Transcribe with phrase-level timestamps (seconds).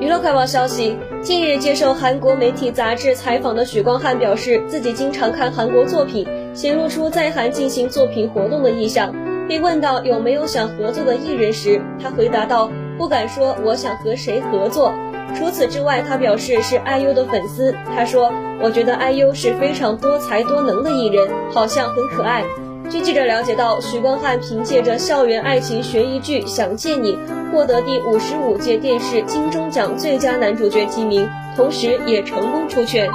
[0.00, 9.14] 娱乐快报消息：近日接受韩国媒体杂志采访的许光汉表示，自己经常看韩国作品，显露出在韩进行作品活动的意向。
[9.48, 12.68] 被问到有没有想合作的艺人时，他回答道
[12.98, 14.92] ：“不敢说我想和谁合作。”
[15.34, 17.72] 除此之外，他表示是 IU 的粉丝。
[17.94, 22.42] 他说：“我觉得 IU 是非常多才多能的艺人，好像很可爱。”
[22.88, 27.14] 据记者了解到，许光汉凭借着校园爱情悬疑剧《想见你》
[27.50, 33.08] 获得第五十五届电视金钟奖最佳男主角提名，同时也成功出圈。